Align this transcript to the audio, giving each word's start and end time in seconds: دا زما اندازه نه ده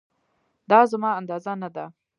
دا 0.71 0.79
زما 0.91 1.09
اندازه 1.19 1.53
نه 1.61 1.69
ده 1.75 1.85